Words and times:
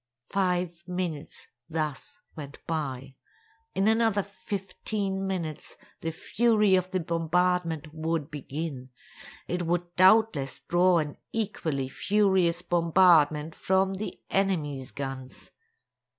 Five 0.31 0.81
minutes 0.87 1.45
thus 1.69 2.19
went 2.35 2.57
by! 2.65 3.17
In 3.75 3.87
another 3.87 4.23
fifteen 4.23 5.27
minutes, 5.27 5.77
the 5.99 6.09
fury 6.09 6.73
of 6.73 6.89
the 6.89 6.99
bombardment 6.99 7.93
would 7.93 8.31
begin; 8.31 8.89
it 9.47 9.67
would 9.67 9.95
doubtless 9.97 10.61
draw 10.61 10.97
an 10.97 11.17
equally 11.31 11.87
furious 11.87 12.63
bombardment 12.63 13.53
from 13.53 13.93
the 13.93 14.19
enemy's 14.31 14.89
guns. 14.89 15.51